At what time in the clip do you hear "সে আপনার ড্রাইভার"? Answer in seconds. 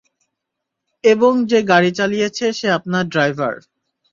2.53-3.55